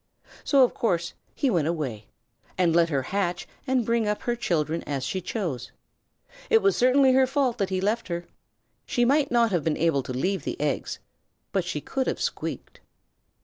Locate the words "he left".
7.69-8.07